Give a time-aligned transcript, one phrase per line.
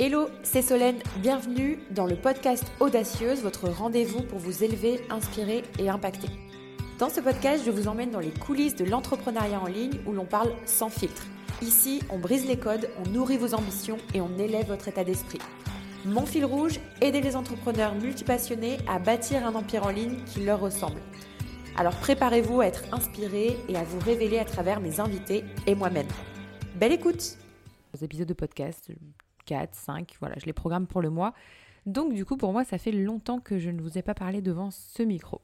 [0.00, 5.90] Hello, c'est Solène, bienvenue dans le podcast Audacieuse, votre rendez-vous pour vous élever, inspirer et
[5.90, 6.28] impacter.
[6.98, 10.24] Dans ce podcast, je vous emmène dans les coulisses de l'entrepreneuriat en ligne où l'on
[10.24, 11.26] parle sans filtre.
[11.60, 15.40] Ici, on brise les codes, on nourrit vos ambitions et on élève votre état d'esprit.
[16.06, 20.60] Mon fil rouge, aider les entrepreneurs multipassionnés à bâtir un empire en ligne qui leur
[20.60, 21.00] ressemble.
[21.76, 26.08] Alors préparez-vous à être inspiré et à vous révéler à travers mes invités et moi-même.
[26.76, 27.36] Belle écoute
[28.00, 28.90] épisodes de podcast,
[29.44, 31.34] 4, 5, voilà, je les programme pour le mois.
[31.86, 34.40] Donc du coup, pour moi, ça fait longtemps que je ne vous ai pas parlé
[34.40, 35.40] devant ce micro.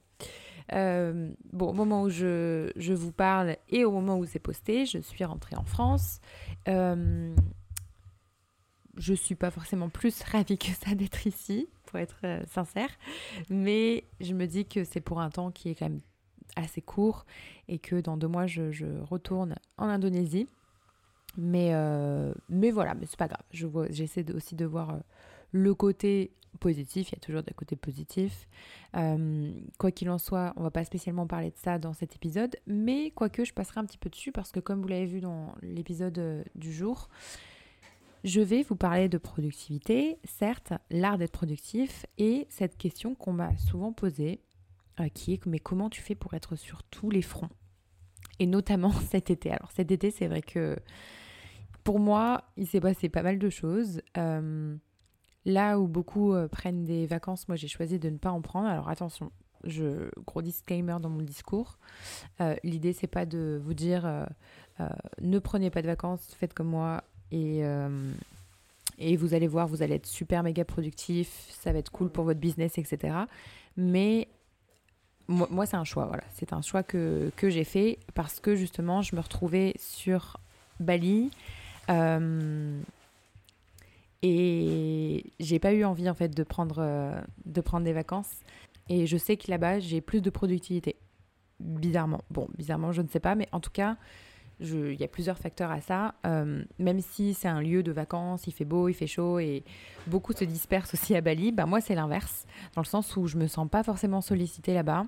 [0.73, 4.99] Euh, bon, au moment où je, vous parle et au moment où c'est posté, je
[4.99, 6.21] suis rentrée en France.
[6.69, 7.35] Euh,
[8.97, 12.91] je suis pas forcément plus ravie que ça d'être ici, pour être euh, sincère,
[13.49, 16.01] mais je me dis que c'est pour un temps qui est quand même
[16.57, 17.25] assez court
[17.69, 20.49] et que dans deux mois, je retourne en Indonésie.
[21.37, 23.43] Mais, euh, mais voilà, mais c'est pas grave.
[23.91, 24.99] J'essaie aussi de voir euh,
[25.53, 27.11] le côté positif.
[27.11, 28.49] Il y a toujours des côtés positifs.
[28.97, 32.57] Euh, quoi qu'il en soit, on va pas spécialement parler de ça dans cet épisode,
[32.67, 35.55] mais quoique je passerai un petit peu dessus parce que comme vous l'avez vu dans
[35.63, 37.09] l'épisode du jour,
[38.25, 43.57] je vais vous parler de productivité, certes, l'art d'être productif et cette question qu'on m'a
[43.59, 44.41] souvent posée,
[45.15, 47.51] qui est mais comment tu fais pour être sur tous les fronts?
[48.39, 49.51] Et notamment cet été.
[49.51, 50.77] Alors cet été, c'est vrai que
[51.85, 54.03] pour moi, il s'est passé pas mal de choses.
[54.17, 54.77] Euh,
[55.45, 58.69] là où beaucoup euh, prennent des vacances, moi j'ai choisi de ne pas en prendre.
[58.69, 59.33] Alors attention,
[59.65, 61.79] je gros disclaimer dans mon discours.
[62.41, 64.27] Euh, L'idée c'est pas de vous dire
[65.21, 67.65] ne prenez pas de vacances, faites comme moi et
[68.99, 72.25] et vous allez voir, vous allez être super méga productif, ça va être cool pour
[72.25, 73.17] votre business, etc.
[73.77, 74.29] Mais
[75.29, 76.25] moi, c'est un choix, voilà.
[76.35, 80.39] C'est un choix que, que j'ai fait parce que justement, je me retrouvais sur
[80.81, 81.31] Bali
[81.91, 82.81] euh,
[84.23, 88.41] et j'ai pas eu envie en fait de prendre, euh, de prendre des vacances.
[88.89, 90.97] Et je sais que là-bas, j'ai plus de productivité.
[91.61, 92.23] Bizarrement.
[92.31, 93.97] Bon, bizarrement, je ne sais pas, mais en tout cas,
[94.61, 96.15] il y a plusieurs facteurs à ça.
[96.27, 99.65] Euh, même si c'est un lieu de vacances, il fait beau, il fait chaud et
[100.07, 103.37] beaucoup se dispersent aussi à Bali, bah moi c'est l'inverse, dans le sens où je
[103.37, 105.07] me sens pas forcément sollicitée là-bas.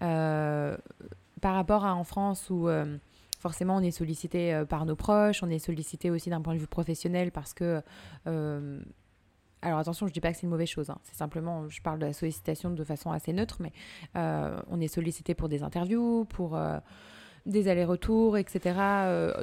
[0.00, 2.68] par rapport à en France où
[3.44, 6.58] forcément, on est sollicité euh, par nos proches, on est sollicité aussi d'un point de
[6.58, 7.82] vue professionnel parce que.
[8.26, 8.80] Euh,
[9.60, 10.98] alors attention, je ne dis pas que c'est une mauvaise chose, hein.
[11.04, 13.72] c'est simplement, je parle de la sollicitation de façon assez neutre, mais
[14.14, 16.58] euh, on est sollicité pour des interviews, pour
[17.46, 18.78] des allers-retours, etc.,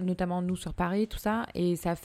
[0.02, 1.96] notamment nous sur Paris, tout ça, et ça,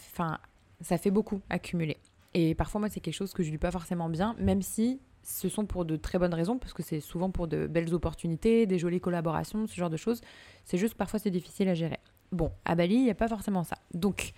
[0.81, 1.97] ça fait beaucoup accumuler.
[2.35, 5.01] Et parfois, moi, c'est quelque chose que je ne dis pas forcément bien, même si
[5.23, 8.67] ce sont pour de très bonnes raisons, parce que c'est souvent pour de belles opportunités,
[8.67, 10.21] des jolies collaborations, ce genre de choses.
[10.65, 11.99] C'est juste que parfois c'est difficile à gérer.
[12.33, 13.77] Bon, à Bali, il n'y a pas forcément ça.
[13.93, 14.35] Donc,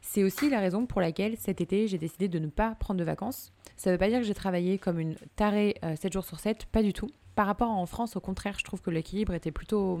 [0.00, 3.04] c'est aussi la raison pour laquelle cet été, j'ai décidé de ne pas prendre de
[3.04, 3.52] vacances.
[3.76, 6.38] Ça ne veut pas dire que j'ai travaillé comme une tarée 7 euh, jours sur
[6.38, 7.08] 7, pas du tout.
[7.34, 10.00] Par rapport à en France, au contraire, je trouve que l'équilibre était plutôt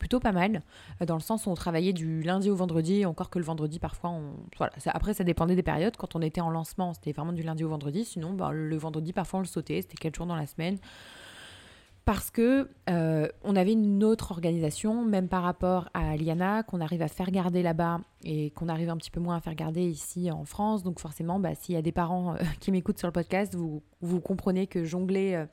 [0.00, 0.62] plutôt pas mal,
[1.00, 3.78] euh, dans le sens où on travaillait du lundi au vendredi, encore que le vendredi
[3.78, 4.32] parfois, on...
[4.56, 7.62] voilà, après ça dépendait des périodes, quand on était en lancement c'était vraiment du lundi
[7.62, 10.46] au vendredi, sinon bah, le vendredi parfois on le sautait, c'était 4 jours dans la
[10.46, 10.78] semaine,
[12.04, 17.02] parce que euh, on avait une autre organisation, même par rapport à Liana, qu'on arrive
[17.02, 20.30] à faire garder là-bas et qu'on arrive un petit peu moins à faire garder ici
[20.30, 20.82] en France.
[20.82, 23.82] Donc forcément, bah, s'il y a des parents euh, qui m'écoutent sur le podcast, vous,
[24.00, 25.44] vous comprenez que jongler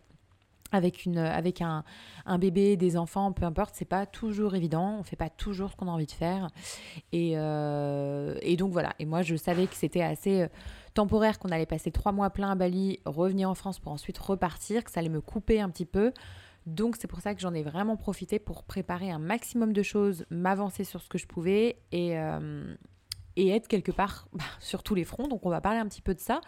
[0.72, 1.83] avec, une, avec un,
[2.25, 4.97] un, bébé, des enfants, peu importe, c'est pas toujours évident.
[5.00, 6.50] On fait pas toujours ce qu'on a envie de faire.
[7.11, 8.94] Et, euh, et, donc voilà.
[9.00, 10.47] Et moi, je savais que c'était assez euh,
[10.94, 14.83] temporaire, qu'on allait passer trois mois plein à Bali, revenir en France pour ensuite repartir,
[14.83, 16.11] que ça allait me couper un petit peu.
[16.66, 20.25] Donc c'est pour ça que j'en ai vraiment profité pour préparer un maximum de choses,
[20.29, 22.75] m'avancer sur ce que je pouvais et, euh,
[23.38, 25.29] et être quelque part bah, sur tous les fronts.
[25.29, 26.41] Donc on va parler un petit peu de ça.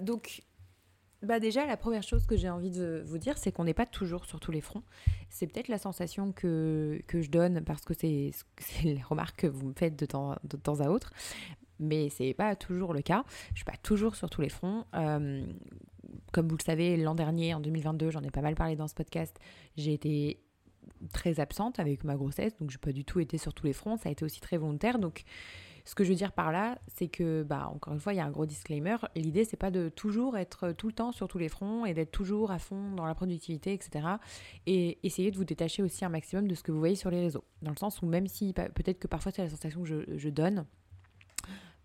[0.00, 0.42] donc
[1.22, 3.86] bah déjà, la première chose que j'ai envie de vous dire, c'est qu'on n'est pas
[3.86, 4.82] toujours sur tous les fronts.
[5.28, 8.32] C'est peut-être la sensation que, que, je donne parce que c'est
[8.84, 11.12] les remarques que vous me faites de temps, à autre.
[11.78, 13.24] Mais c'est pas toujours le cas.
[13.50, 14.84] Je suis pas toujours sur tous les fronts.
[14.94, 15.44] Euh,
[16.32, 18.94] comme vous le savez, l'an dernier, en 2022, j'en ai pas mal parlé dans ce
[18.94, 19.38] podcast,
[19.76, 20.40] j'ai été
[21.12, 23.72] très absente avec ma grossesse, donc je n'ai pas du tout été sur tous les
[23.72, 23.96] fronts.
[23.96, 24.98] Ça a été aussi très volontaire.
[24.98, 25.24] Donc
[25.90, 28.20] ce que je veux dire par là, c'est que, bah, encore une fois, il y
[28.20, 28.94] a un gros disclaimer.
[29.16, 32.12] L'idée, c'est pas de toujours être tout le temps sur tous les fronts et d'être
[32.12, 34.06] toujours à fond dans la productivité, etc.
[34.66, 37.18] Et essayer de vous détacher aussi un maximum de ce que vous voyez sur les
[37.18, 37.42] réseaux.
[37.62, 40.28] Dans le sens où même si peut-être que parfois c'est la sensation que je, je
[40.28, 40.64] donne,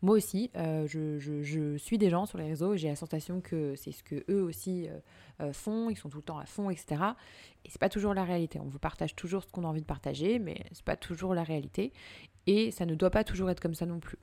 [0.05, 3.73] moi aussi, euh, je, suis des gens sur les réseaux et j'ai la sensation que
[3.75, 4.99] c'est ce que eux aussi euh,
[5.41, 7.01] euh, font, ils sont tout le temps à fond, etc.
[7.65, 8.59] Et c'est pas toujours la réalité.
[8.59, 11.41] On vous partage toujours ce qu'on a envie de partager, mais c'est pas toujours la
[11.41, 11.91] réalité.
[12.45, 14.19] Et ça ne doit pas toujours être comme ça non plus.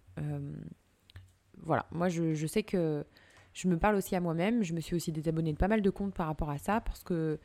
[1.56, 3.04] voilà, moi je, sais que
[3.52, 4.62] je me parle aussi à moi-même.
[4.62, 7.02] Je me suis aussi désabonnée de pas mal de comptes par rapport à ça parce
[7.02, 7.40] que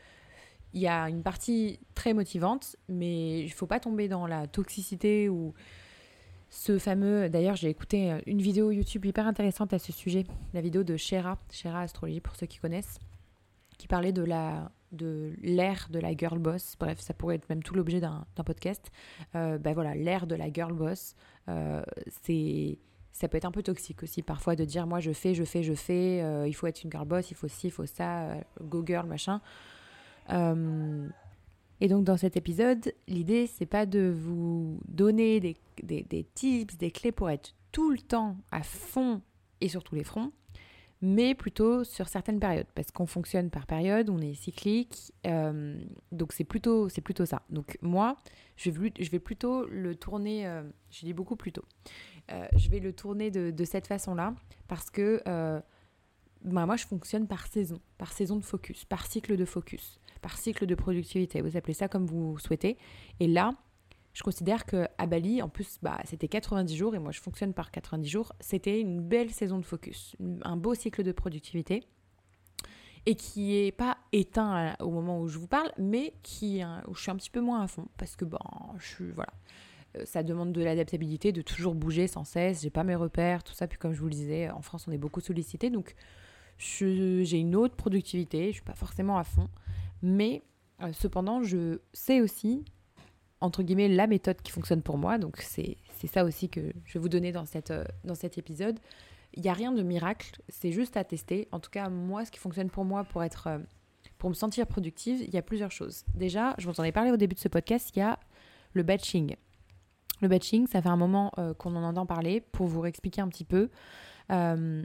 [0.74, 5.28] il y a une partie très motivante, mais il faut pas tomber dans la toxicité
[5.28, 5.56] ou
[6.58, 7.30] ce fameux.
[7.30, 11.38] D'ailleurs, j'ai écouté une vidéo YouTube hyper intéressante à ce sujet, la vidéo de Shera,
[11.52, 12.98] Shera Astrologie pour ceux qui connaissent,
[13.78, 16.76] qui parlait de la de l'ère de la girl boss.
[16.80, 18.90] Bref, ça pourrait être même tout l'objet d'un podcast.
[19.36, 21.14] Euh, ben voilà, l'ère de la girl boss,
[21.48, 21.84] euh,
[22.24, 22.80] c'est
[23.12, 25.62] ça peut être un peu toxique aussi parfois de dire moi je fais, je fais,
[25.62, 28.30] je fais, euh, il faut être une girl boss, il faut ci, il faut ça,
[28.30, 29.42] euh, go girl, machin.
[31.82, 36.24] Euh, et donc dans cet épisode, l'idée c'est pas de vous donner des, des, des,
[36.24, 39.22] tips, des clés pour être tout le temps à fond
[39.62, 40.32] et sur tous les fronts,
[41.02, 45.14] mais plutôt sur certaines périodes, parce qu'on fonctionne par période, on est cyclique,
[46.12, 47.44] donc c'est plutôt, c'est plutôt ça.
[47.50, 48.18] Donc moi,
[48.56, 50.46] je vais, je vais plutôt le tourner,
[50.90, 51.66] je dis beaucoup plus tôt,
[52.32, 54.34] euh, je vais le tourner de, cette façon-là
[54.68, 55.62] parce que euh,
[56.44, 60.00] bah, moi, je fonctionne par saison, par saison de focus, par cycle de focus,
[60.36, 61.42] cycle de productivité.
[61.42, 62.78] Vous appelez ça comme vous souhaitez.
[63.20, 63.54] Et là,
[64.14, 67.54] je considère que à Bali, en plus, bah, c'était 90 jours et moi, je fonctionne
[67.54, 68.34] par 90 jours.
[68.40, 71.84] C'était une belle saison de focus, un beau cycle de productivité
[73.06, 77.02] et qui est pas éteint au moment où je vous parle, mais qui où je
[77.02, 78.38] suis un petit peu moins à fond parce que bon,
[78.80, 79.32] je suis voilà,
[79.96, 82.62] euh, ça demande de l'adaptabilité, de toujours bouger sans cesse.
[82.64, 83.68] J'ai pas mes repères, tout ça.
[83.68, 85.96] Puis comme je vous le disais, en France, on est beaucoup sollicité, donc
[86.58, 88.48] j'ai une autre productivité.
[88.48, 89.48] Je suis pas forcément à fond,
[90.02, 90.44] mais
[90.82, 92.66] euh, cependant, je sais aussi
[93.40, 95.18] entre guillemets la méthode qui fonctionne pour moi.
[95.18, 95.78] Donc c'est
[96.08, 98.80] ça aussi que je vais vous donner dans, cette, euh, dans cet épisode.
[99.34, 101.48] Il n'y a rien de miracle, c'est juste à tester.
[101.52, 103.60] En tout cas, moi, ce qui fonctionne pour moi pour être
[104.18, 106.04] pour me sentir productive, il y a plusieurs choses.
[106.16, 108.20] Déjà, je vous en ai parlé au début de ce podcast, il y a
[108.74, 109.36] le batching.
[110.22, 112.42] Le batching, ça fait un moment euh, qu'on en entend parler.
[112.42, 113.70] Pour vous expliquer un petit peu,
[114.32, 114.84] euh,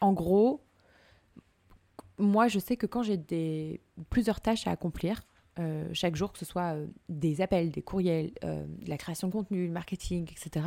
[0.00, 0.65] en gros,
[2.18, 3.80] moi, je sais que quand j'ai des
[4.10, 5.22] plusieurs tâches à accomplir
[5.58, 6.76] euh, chaque jour, que ce soit
[7.08, 8.32] des appels, des courriels,
[8.86, 10.66] la création de contenu, le marketing, etc.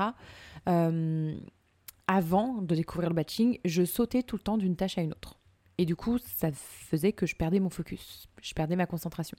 [2.08, 5.40] avant de découvrir le batching, je sautais tout le temps d'une tâche à une autre.
[5.80, 9.38] Et du coup, ça faisait que je perdais mon focus, je perdais ma concentration.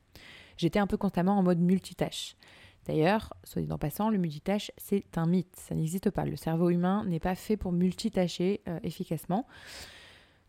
[0.56, 2.34] J'étais un peu constamment en mode multitâche.
[2.86, 6.24] D'ailleurs, soit dit en passant, le multitâche, c'est un mythe, ça n'existe pas.
[6.24, 9.46] Le cerveau humain n'est pas fait pour multitâcher euh, efficacement.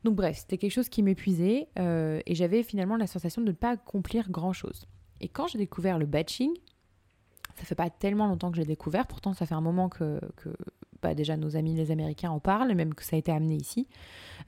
[0.04, 3.56] Donc bref, c'était quelque chose qui m'épuisait euh, et j'avais finalement la sensation de ne
[3.56, 4.88] pas accomplir grand-chose.
[5.20, 6.52] Et quand j'ai découvert le batching,
[7.56, 10.20] ça fait pas tellement longtemps que j'ai découvert, pourtant ça fait un moment que,
[11.02, 13.88] bah, déjà nos amis les Américains en parlent, même que ça a été amené ici.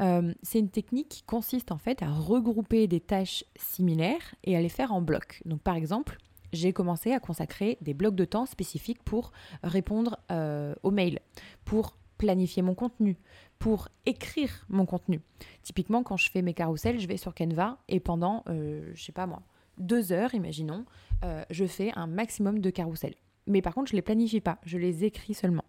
[0.01, 4.61] Euh, c'est une technique qui consiste en fait à regrouper des tâches similaires et à
[4.61, 5.41] les faire en blocs.
[5.45, 6.17] Donc par exemple,
[6.53, 9.31] j'ai commencé à consacrer des blocs de temps spécifiques pour
[9.63, 11.19] répondre euh, aux mails,
[11.65, 13.17] pour planifier mon contenu,
[13.59, 15.19] pour écrire mon contenu.
[15.61, 19.11] Typiquement, quand je fais mes carousels, je vais sur Canva et pendant, euh, je sais
[19.11, 19.41] pas moi,
[19.77, 20.85] deux heures, imaginons,
[21.25, 23.15] euh, je fais un maximum de carousels.
[23.45, 25.65] Mais par contre, je les planifie pas, je les écris seulement.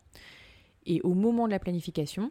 [0.86, 2.30] Et au moment de la planification,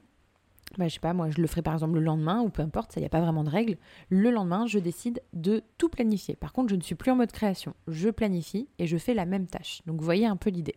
[0.77, 2.93] bah, je sais pas, moi je le ferai par exemple le lendemain ou peu importe,
[2.93, 3.75] ça n'y a pas vraiment de règle.
[4.07, 6.37] Le lendemain, je décide de tout planifier.
[6.37, 7.73] Par contre, je ne suis plus en mode création.
[7.89, 9.81] Je planifie et je fais la même tâche.
[9.85, 10.75] Donc vous voyez un peu l'idée.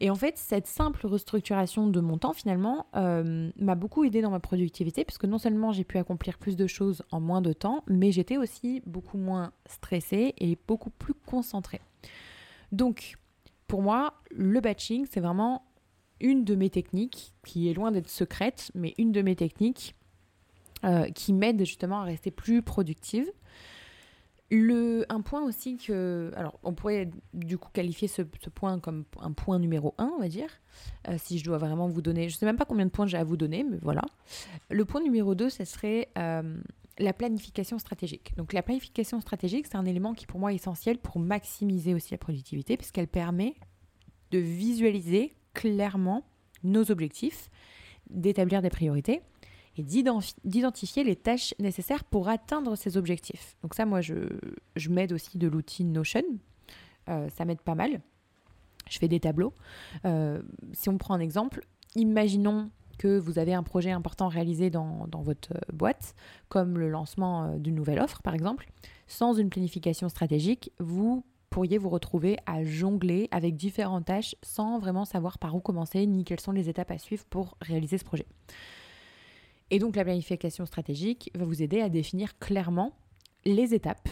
[0.00, 4.30] Et en fait, cette simple restructuration de mon temps, finalement, euh, m'a beaucoup aidé dans
[4.30, 7.82] ma productivité, puisque non seulement j'ai pu accomplir plus de choses en moins de temps,
[7.88, 11.80] mais j'étais aussi beaucoup moins stressée et beaucoup plus concentrée.
[12.70, 13.16] Donc,
[13.66, 15.64] pour moi, le batching, c'est vraiment
[16.20, 19.94] une de mes techniques, qui est loin d'être secrète, mais une de mes techniques
[20.84, 23.30] euh, qui m'aide justement à rester plus productive.
[24.50, 26.32] Le, un point aussi que.
[26.34, 30.28] Alors, on pourrait du coup qualifier ce, point comme un point numéro un, on va
[30.28, 30.48] dire,
[31.08, 32.30] euh, si je dois vraiment vous donner.
[32.30, 34.02] Je ne sais même pas combien de points j'ai à vous donner, mais voilà.
[34.70, 36.56] Le point numéro 2, ce serait euh,
[36.98, 38.34] la planification stratégique.
[38.38, 42.12] Donc, la planification stratégique, c'est un élément qui pour moi est essentiel pour maximiser aussi
[42.12, 43.54] la productivité, puisqu'elle permet
[44.30, 46.24] de visualiser clairement
[46.64, 47.50] nos objectifs,
[48.08, 49.20] d'établir des priorités
[49.82, 53.56] d'identifier les tâches nécessaires pour atteindre ces objectifs.
[53.62, 54.14] Donc ça, moi, je,
[54.88, 56.22] m'aide aussi de l'outil Notion.
[57.08, 58.00] Euh, ça m'aide pas mal.
[58.88, 59.52] Je fais des tableaux.
[60.04, 60.40] Euh,
[60.72, 61.60] si on prend un exemple,
[61.94, 66.14] imaginons que vous avez un projet important réalisé dans, dans votre boîte,
[66.48, 68.68] comme le lancement euh, d'une nouvelle offre, par exemple.
[69.06, 75.04] Sans une planification stratégique, vous pourriez vous retrouver à jongler avec différentes tâches sans vraiment
[75.04, 78.26] savoir par où commencer ni quelles sont les étapes à suivre pour réaliser ce projet.
[79.70, 82.96] Et donc la planification stratégique va vous aider à définir clairement
[83.44, 84.08] les étapes,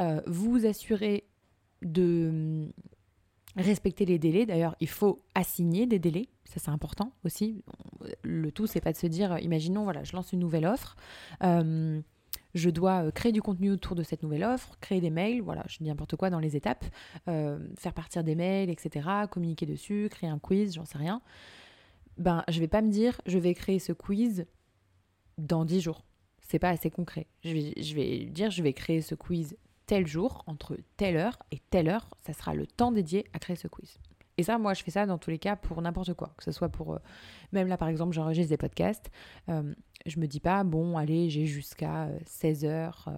[0.00, 1.24] euh, vous assurer
[1.82, 2.68] de
[3.56, 4.46] respecter les délais.
[4.46, 7.62] D'ailleurs, il faut assigner des délais, ça c'est important aussi.
[8.22, 10.96] Le tout, c'est pas de se dire, imaginons, voilà, je lance une nouvelle offre.
[11.42, 12.00] Euh,
[12.54, 15.64] je dois euh, créer du contenu autour de cette nouvelle offre, créer des mails, voilà,
[15.68, 16.84] je dis n'importe quoi dans les étapes,
[17.28, 21.22] euh, faire partir des mails, etc., communiquer dessus, créer un quiz, j'en sais rien.
[22.18, 24.46] Ben, je vais pas me dire, je vais créer ce quiz
[25.40, 26.04] dans 10 jours.
[26.40, 27.26] C'est pas assez concret.
[27.44, 27.52] Je
[27.94, 29.56] vais, dire, je vais créer ce quiz
[29.86, 33.56] tel jour, entre telle heure et telle heure, ça sera le temps dédié à créer
[33.56, 33.98] ce quiz.
[34.38, 36.32] Et ça, moi, je fais ça dans tous les cas pour n'importe quoi.
[36.36, 36.94] Que ce soit pour.
[36.94, 36.98] Euh,
[37.52, 39.10] même là, par exemple, j'enregistre des podcasts.
[39.48, 39.74] Euh,
[40.06, 43.08] je me dis pas, bon, allez, j'ai jusqu'à 16 euh, heures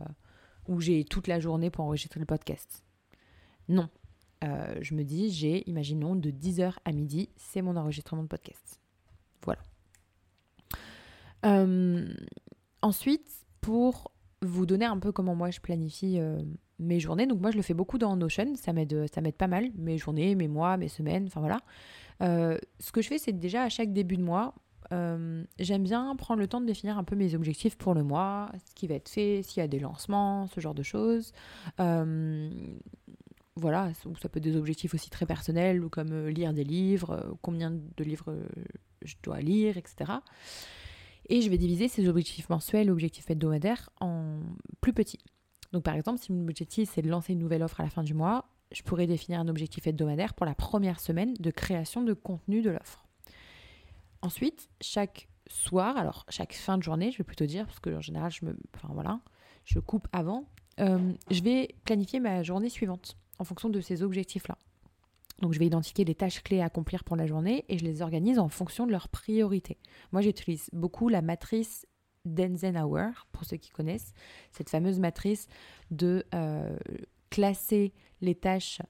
[0.66, 2.82] ou j'ai toute la journée pour enregistrer le podcast.
[3.68, 3.88] Non.
[4.42, 8.80] je me dis, j'ai, imaginons, de 10h à midi, c'est mon enregistrement de podcast.
[9.44, 9.60] Voilà.
[11.42, 13.28] Ensuite,
[13.60, 16.18] pour vous donner un peu comment moi je planifie
[16.82, 17.26] mes journées.
[17.26, 19.98] Donc moi, je le fais beaucoup dans Notion, ça m'aide, ça m'aide pas mal, mes
[19.98, 21.60] journées, mes mois, mes semaines, enfin voilà.
[22.22, 24.54] Euh, ce que je fais, c'est déjà à chaque début de mois,
[24.92, 28.50] euh, j'aime bien prendre le temps de définir un peu mes objectifs pour le mois,
[28.68, 31.32] ce qui va être fait, s'il y a des lancements, ce genre de choses.
[31.80, 32.50] Euh,
[33.56, 38.04] voilà, ça peut être des objectifs aussi très personnels, comme lire des livres, combien de
[38.04, 38.34] livres
[39.02, 40.12] je dois lire, etc.
[41.32, 44.40] Et je vais diviser ces objectifs mensuels, objectifs hebdomadaires en
[44.82, 45.24] plus petits.
[45.72, 48.02] Donc par exemple, si mon objectif c'est de lancer une nouvelle offre à la fin
[48.02, 52.12] du mois, je pourrais définir un objectif hebdomadaire pour la première semaine de création de
[52.12, 53.06] contenu de l'offre.
[54.20, 58.02] Ensuite, chaque soir, alors chaque fin de journée, je vais plutôt dire, parce que en
[58.02, 59.18] général, je me, enfin voilà,
[59.64, 60.44] je coupe avant,
[60.80, 64.58] euh, je vais planifier ma journée suivante en fonction de ces objectifs-là.
[65.40, 68.02] Donc je vais identifier les tâches clés à accomplir pour la journée et je les
[68.02, 69.78] organise en fonction de leurs priorités.
[70.12, 71.86] Moi j'utilise beaucoup la matrice
[72.24, 74.12] d'Eisenhower, pour ceux qui connaissent,
[74.52, 75.48] cette fameuse matrice
[75.90, 76.76] de euh,
[77.30, 78.80] classer les tâches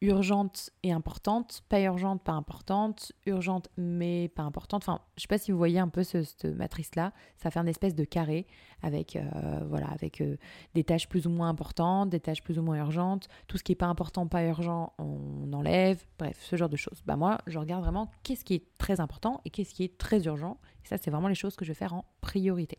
[0.00, 4.82] urgentes et importantes, pas urgentes, pas importantes, urgentes mais pas importantes.
[4.82, 7.12] Enfin, je sais pas si vous voyez un peu cette matrice-là.
[7.36, 8.46] Ça fait un espèce de carré
[8.82, 9.22] avec, euh,
[9.68, 10.36] voilà, avec euh,
[10.74, 13.28] des tâches plus ou moins importantes, des tâches plus ou moins urgentes.
[13.46, 16.02] Tout ce qui est pas important, pas urgent, on enlève.
[16.18, 17.02] Bref, ce genre de choses.
[17.04, 20.24] Bah moi, je regarde vraiment qu'est-ce qui est très important et qu'est-ce qui est très
[20.24, 20.56] urgent.
[20.84, 22.78] Et ça, c'est vraiment les choses que je vais faire en priorité.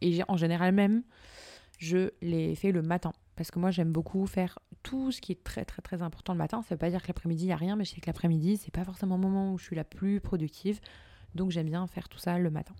[0.00, 1.02] Et en général même,
[1.76, 3.12] je les fais le matin.
[3.36, 6.38] Parce que moi, j'aime beaucoup faire tout ce qui est très, très, très important le
[6.38, 6.62] matin.
[6.62, 8.06] Ça ne veut pas dire que l'après-midi, il n'y a rien, mais je sais que
[8.06, 10.80] l'après-midi, c'est pas forcément le moment où je suis la plus productive.
[11.34, 12.74] Donc, j'aime bien faire tout ça le matin.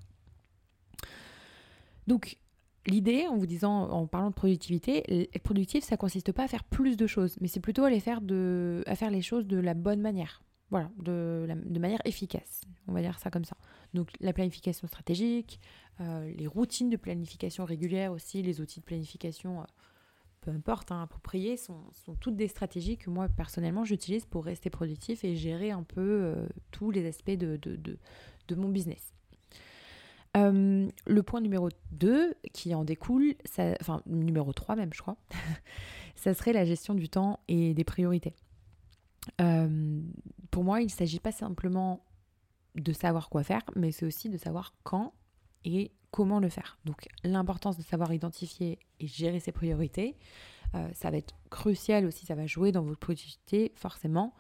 [2.06, 2.38] Donc,
[2.86, 6.64] l'idée, en vous disant, en parlant de productivité, être productif, ça consiste pas à faire
[6.64, 10.42] plus de choses, mais c'est plutôt à, à faire les choses de la bonne manière.
[10.70, 12.62] Voilà, de, de, manière efficace.
[12.88, 13.56] On va dire ça comme ça.
[13.94, 15.60] Donc la planification stratégique,
[16.00, 19.64] euh, les routines de planification régulière aussi, les outils de planification, euh,
[20.40, 24.68] peu importe, hein, appropriés, sont, sont, toutes des stratégies que moi personnellement j'utilise pour rester
[24.68, 29.12] productif et gérer un peu euh, tous les aspects de, de, de, mon business.
[30.34, 35.16] le point numéro 2 qui en découle, ça, enfin numéro 3 même je crois,
[36.16, 38.34] ça serait la gestion du temps et des priorités.
[40.50, 42.04] Pour moi, il ne s'agit pas simplement
[42.74, 45.14] de savoir quoi faire, mais c'est aussi de savoir quand
[45.64, 46.78] et comment le faire.
[46.84, 50.16] Donc l'importance de savoir identifier et gérer ses priorités,
[50.74, 54.34] euh, ça va être crucial aussi, ça va jouer dans votre productivité forcément,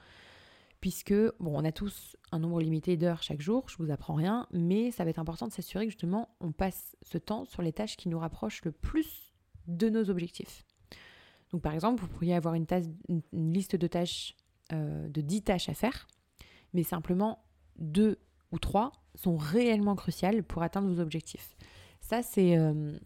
[0.80, 4.46] puisque bon, on a tous un nombre limité d'heures chaque jour, je vous apprends rien,
[4.52, 7.72] mais ça va être important de s'assurer que justement on passe ce temps sur les
[7.72, 9.34] tâches qui nous rapprochent le plus
[9.66, 10.64] de nos objectifs.
[11.52, 12.66] Donc par exemple, vous pourriez avoir une,
[13.32, 14.34] liste de tâches,
[14.72, 16.08] euh, de 10 tâches à faire,
[16.74, 17.44] mais simplement
[17.78, 18.18] deux
[18.50, 21.56] ou trois sont réellement cruciales pour atteindre vos objectifs.
[22.00, 22.98] Ça, c'est euh,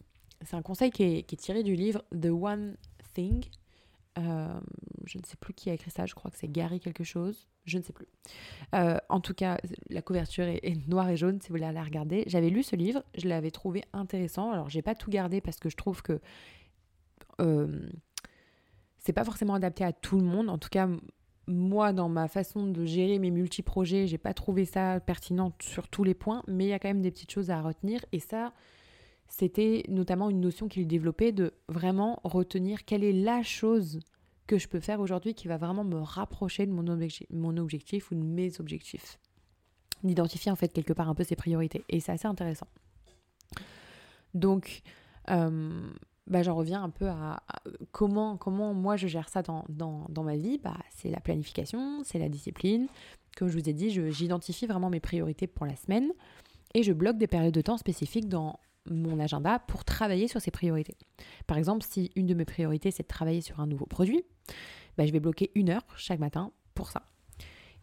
[0.51, 2.77] un conseil qui est, tiré du livre The One
[3.13, 3.45] Thing.
[4.17, 4.59] Euh,
[5.05, 7.47] je ne sais plus qui a écrit ça, je crois que c'est Gary quelque chose,
[7.65, 8.07] je ne sais plus.
[8.73, 12.23] En tout cas, la couverture est, noire et jaune si vous voulez la regarder.
[12.27, 14.51] J'avais lu ce livre, je l'avais trouvé intéressant.
[14.51, 16.19] Alors, j'ai pas tout gardé parce que je trouve que
[19.01, 20.49] c'est pas forcément adapté à tout le monde.
[20.49, 20.87] En tout cas,
[21.47, 26.03] moi, dans ma façon de gérer mes multi-projets, j'ai pas trouvé ça pertinent sur tous
[26.03, 28.03] les points, mais il y a quand même des petites choses à retenir.
[28.11, 28.53] Et ça,
[29.27, 33.99] c'était notamment une notion qu'il développait de vraiment retenir quelle est la chose
[34.45, 36.87] que je peux faire aujourd'hui qui va vraiment me rapprocher de mon,
[37.57, 39.17] objectif, ou de mes objectifs.
[40.03, 41.83] D'identifier en fait quelque part un peu ses priorités.
[41.89, 42.67] Et c'est assez intéressant.
[44.33, 44.81] Donc,
[45.29, 45.89] euh,
[46.27, 47.41] bah, j'en reviens un peu à,
[47.91, 50.57] comment, comment moi je gère ça dans, dans, dans ma vie.
[50.57, 52.87] Bah, c'est la planification, c'est la discipline.
[53.37, 56.11] Comme je vous ai dit, j'identifie vraiment mes priorités pour la semaine
[56.73, 58.59] et je bloque des périodes de temps spécifiques dans
[58.89, 60.97] mon agenda pour travailler sur ces priorités.
[61.47, 64.23] Par exemple, si une de mes priorités c'est de travailler sur un nouveau produit,
[64.97, 67.03] bah, je vais bloquer une heure chaque matin pour ça.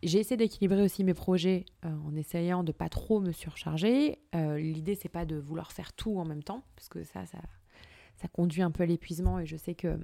[0.02, 4.18] J'ai essayé d'équilibrer aussi mes projets euh, en essayant de pas trop me surcharger.
[4.34, 7.38] Euh, L'idée, c'est pas de vouloir faire tout en même temps, parce que ça, ça,
[8.20, 9.38] ça conduit un peu à l'épuisement.
[9.38, 9.98] Et je sais que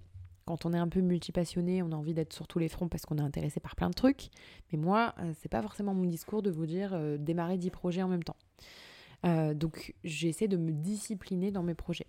[0.46, 3.06] quand on est un peu multipassionné, on a envie d'être sur tous les fronts parce
[3.06, 4.28] qu'on est intéressé par plein de trucs.
[4.72, 8.02] Mais moi, euh, c'est pas forcément mon discours de vous dire euh, démarrer 10 projets
[8.02, 8.36] en même temps.
[9.24, 12.06] Euh, donc, j'essaie de me discipliner dans mes projets.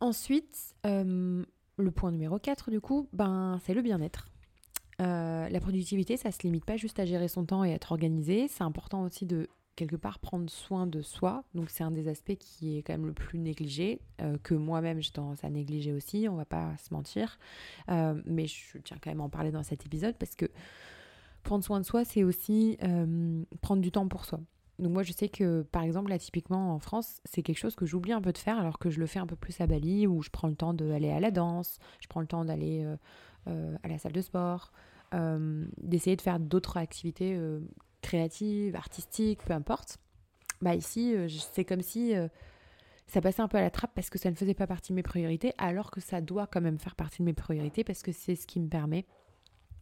[0.00, 4.28] Ensuite, le point numéro 4, du coup, ben, c'est le bien-être.
[4.98, 8.48] la productivité, ça se limite pas juste à gérer son temps et être organisé.
[8.48, 11.44] C'est important aussi de quelque part prendre soin de soi.
[11.54, 15.00] Donc c'est un des aspects qui est quand même le plus négligé, euh, que moi-même
[15.00, 17.38] j'ai tendance à négliger aussi, on va pas se mentir.
[17.90, 20.46] Euh, mais je tiens quand même à en parler dans cet épisode parce que
[21.42, 24.40] prendre soin de soi, c'est aussi euh, prendre du temps pour soi.
[24.78, 27.86] Donc moi je sais que par exemple là typiquement en France c'est quelque chose que
[27.86, 30.06] j'oublie un peu de faire alors que je le fais un peu plus à Bali
[30.06, 32.84] où je prends le temps d'aller à la danse, je prends le temps d'aller
[33.46, 34.72] à la salle de sport,
[35.12, 37.38] d'essayer de faire d'autres activités
[38.02, 39.98] créative, artistique, peu importe,
[40.62, 42.28] bah ici, euh, c'est comme si euh,
[43.06, 44.96] ça passait un peu à la trappe parce que ça ne faisait pas partie de
[44.96, 48.12] mes priorités, alors que ça doit quand même faire partie de mes priorités parce que
[48.12, 49.04] c'est ce qui me permet,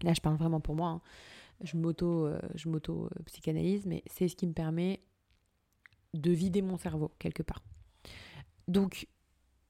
[0.03, 1.01] là je parle vraiment pour moi, hein,
[1.63, 2.41] je m'auto euh,
[3.87, 5.01] mais c'est ce qui me permet
[6.15, 7.63] de vider mon cerveau quelque part.
[8.67, 9.07] Donc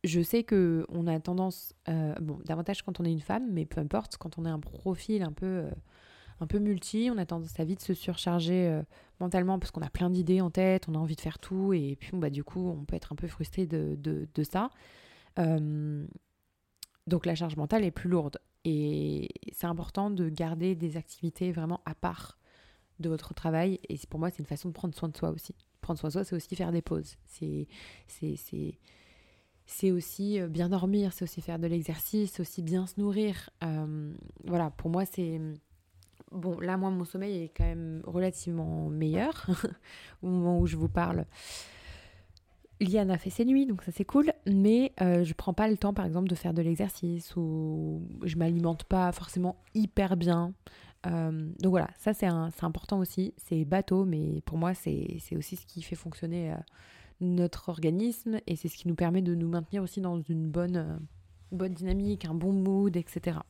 [0.04, 1.74] je sais que on a tendance,
[2.20, 5.22] bon, davantage quand on est une femme, mais peu importe, quand on a un profil
[5.22, 5.68] un peu
[6.40, 8.82] un peu multi, on a tendance à vite se surcharger euh,
[9.20, 11.96] mentalement parce qu'on a plein d'idées en tête, on a envie de faire tout et
[12.00, 14.70] puis bah, du coup on peut être un peu frustré de, de, ça.
[15.38, 16.06] Euh,
[17.06, 21.80] donc la charge mentale est plus lourde et c'est important de garder des activités vraiment
[21.84, 22.38] à part
[22.98, 25.54] de votre travail et pour moi c'est une façon de prendre soin de soi aussi.
[25.82, 27.68] Prendre soin de soi c'est aussi faire des pauses, c'est
[29.66, 33.50] c'est aussi euh, bien dormir, c'est aussi faire de l'exercice, c'est aussi bien se nourrir.
[34.44, 35.38] voilà, pour moi c'est
[36.32, 39.46] bon, là, moi, mon sommeil est quand même relativement meilleur
[40.22, 41.24] au moment où je vous parle.
[42.80, 45.76] Liane a fait ses nuits, donc ça c'est cool, mais euh, je prends pas le
[45.76, 50.54] temps par exemple de faire de l'exercice ou je m'alimente pas forcément hyper bien.
[51.06, 55.66] Euh, donc voilà, ça c'est important aussi, c'est bateau, mais pour moi c'est aussi ce
[55.66, 56.56] qui fait fonctionner euh,
[57.20, 61.00] notre organisme et c'est ce qui nous permet de nous maintenir aussi dans une bonne,
[61.52, 63.40] bonne dynamique, un bon mood, etc.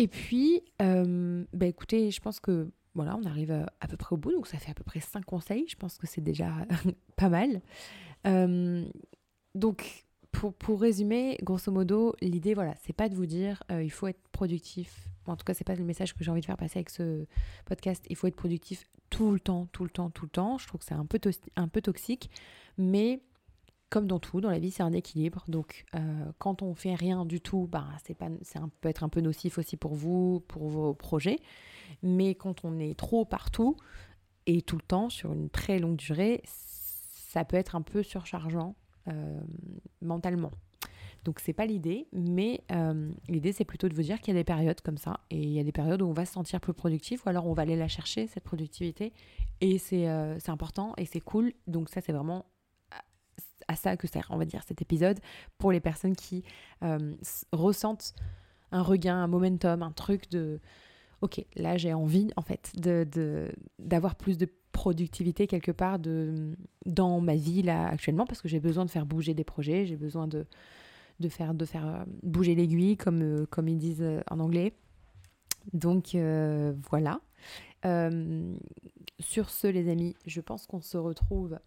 [0.00, 4.16] Et puis, euh, bah écoutez, je pense que voilà, on arrive à, peu près au
[4.16, 5.66] bout, donc ça fait à peu près 5 conseils.
[5.68, 6.50] Je pense que c'est déjà
[7.16, 7.60] pas mal.
[8.26, 8.88] Euh,
[9.54, 13.90] donc, pour, pour, résumer, grosso modo, l'idée, voilà, c'est pas de vous dire euh, il
[13.90, 15.06] faut être productif.
[15.26, 17.26] en tout cas, c'est pas le message que j'ai envie de faire passer avec ce
[17.66, 18.02] podcast.
[18.08, 20.56] Il faut être productif tout le temps, tout le temps, tout le temps.
[20.56, 21.20] Je trouve que c'est un peu,
[21.56, 22.30] un peu toxique,
[22.78, 23.20] mais
[23.90, 25.44] comme dans tout, dans la vie, c'est un équilibre.
[25.48, 25.98] Donc, euh,
[26.38, 29.58] quand on fait rien du tout, bah, c'est pas, ça peut être un peu nocif
[29.58, 31.40] aussi pour vous, pour vos projets.
[32.02, 33.76] Mais quand on est trop partout
[34.46, 38.76] et tout le temps sur une très longue durée, ça peut être un peu surchargeant
[39.08, 39.40] euh,
[40.00, 40.52] mentalement.
[41.24, 44.40] Donc c'est pas l'idée, mais euh, l'idée c'est plutôt de vous dire qu'il y a
[44.40, 46.60] des périodes comme ça, et il y a des périodes où on va se sentir
[46.60, 49.12] plus productif, ou alors on va aller la chercher, cette productivité,
[49.60, 50.08] et c'est
[50.48, 52.46] important, et c'est cool, donc ça c'est vraiment
[53.70, 55.20] à ça que sert, on va dire, cet épisode
[55.56, 56.42] pour les personnes qui
[56.82, 57.14] euh,
[57.52, 58.14] ressentent
[58.72, 60.60] un regain, un momentum, un truc de
[61.20, 67.20] ok, là j'ai envie en fait de, d'avoir plus de productivité quelque part de, dans
[67.20, 70.26] ma vie là actuellement parce que j'ai besoin de faire bouger des projets, j'ai besoin
[70.26, 70.46] de,
[71.20, 74.74] de, faire, de faire euh, bouger l'aiguille comme, euh, comme ils disent en anglais.
[75.74, 76.16] Donc
[76.90, 77.20] voilà.
[79.20, 81.58] sur ce les amis, je pense qu'on se retrouve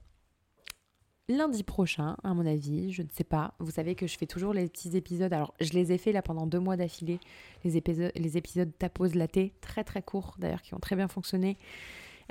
[1.30, 3.54] lundi prochain, à mon avis, je ne sais pas.
[3.60, 5.32] Vous savez que je fais toujours les petits épisodes.
[5.34, 7.20] Alors, je les ai fait là pendant deux mois d'affilée,
[7.64, 11.58] les épisodes, les épisodes tapose laté, très très courts d'ailleurs, qui ont très bien fonctionné.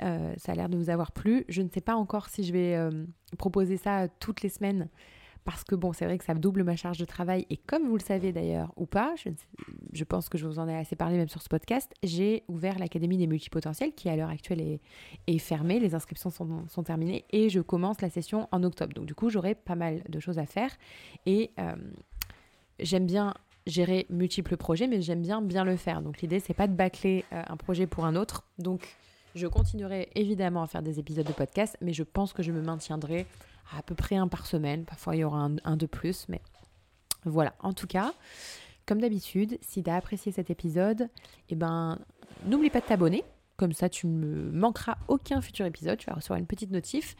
[0.01, 1.45] Euh, ça a l'air de vous avoir plu.
[1.49, 3.05] Je ne sais pas encore si je vais euh,
[3.37, 4.89] proposer ça toutes les semaines
[5.45, 7.97] parce que bon, c'est vrai que ça double ma charge de travail et comme vous
[7.97, 9.13] le savez d'ailleurs ou pas,
[9.93, 12.79] je, pense que je vous en ai assez parlé même sur ce podcast, j'ai ouvert
[12.79, 14.79] l'Académie des multipotentiels qui à l'heure actuelle
[15.27, 18.93] est, fermée, les inscriptions sont, terminées et je commence la session en octobre.
[18.93, 20.71] Donc du coup, j'aurai pas mal de choses à faire
[21.25, 21.75] et euh,
[22.79, 23.33] j'aime bien
[23.65, 26.01] gérer multiples projets, mais j'aime bien bien le faire.
[26.01, 28.45] Donc l'idée, c'est pas de bâcler euh, un projet pour un autre.
[28.57, 28.95] Donc
[29.35, 32.61] je continuerai évidemment à faire des épisodes de podcast, mais je pense que je me
[32.61, 33.25] maintiendrai
[33.77, 34.85] à peu près un par semaine.
[34.85, 36.41] Parfois, il y aura un, de plus, mais
[37.25, 37.53] voilà.
[37.59, 38.13] En tout cas,
[38.85, 41.09] comme d'habitude, si tu as apprécié cet épisode,
[41.49, 41.99] eh ben,
[42.45, 43.23] n'oublie pas de t'abonner
[43.57, 45.97] Comme ça, tu ne manqueras aucun futur épisode.
[45.97, 47.15] Tu vas recevoir une petite notif.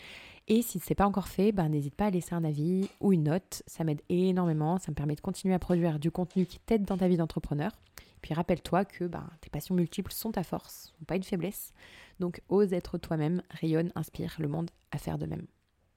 [0.49, 3.13] Et si ce n'est pas encore fait, ben, n'hésite pas à laisser un avis ou
[3.13, 3.63] une note.
[3.65, 4.77] Ça m'aide énormément.
[4.77, 7.71] Ça me permet de continuer à produire du contenu qui t'aide dans ta vie d'entrepreneur.
[8.23, 11.73] Puis rappelle-toi que ben, tes passions multiples sont ta force, pas une faiblesse.
[12.19, 15.45] Donc ose être toi-même, rayonne, inspire le monde à faire de même.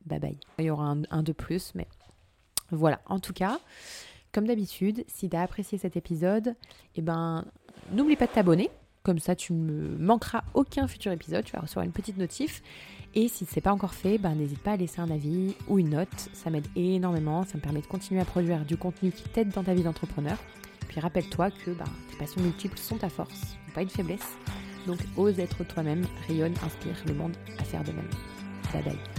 [0.07, 0.39] Bye bye.
[0.59, 1.87] Il y aura un, de plus, mais
[2.71, 3.01] voilà.
[3.07, 3.59] En tout cas,
[4.33, 6.55] comme d'habitude, si tu as apprécié cet épisode,
[6.95, 7.45] eh ben,
[7.93, 8.71] n'oublie pas de t'abonner.
[9.03, 11.45] Comme ça, tu ne manqueras aucun futur épisode.
[11.45, 12.63] Tu vas recevoir une petite notif.
[13.15, 15.79] Et si ce n'est pas encore fait, ben, n'hésite pas à laisser un avis ou
[15.79, 16.29] une note.
[16.33, 17.45] Ça m'aide énormément.
[17.45, 20.37] Ça me permet de continuer à produire du contenu qui t'aide dans ta vie d'entrepreneur.
[20.89, 24.37] Puis rappelle-toi que ben, tes passions multiples sont ta force, pas une faiblesse.
[24.87, 28.09] Donc ose être toi-même, rayonne, inspire le monde à faire de même.
[28.73, 29.16] Bye bye.